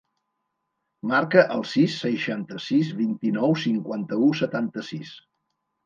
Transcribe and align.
Marca 1.11 1.43
el 1.57 1.61
sis, 1.73 1.99
seixanta-sis, 2.07 2.91
vint-i-nou, 3.05 3.57
cinquanta-u, 3.69 4.35
setanta-sis. 4.45 5.19